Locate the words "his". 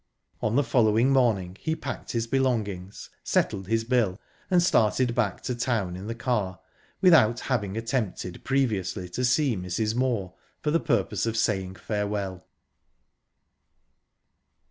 2.13-2.25, 3.67-3.83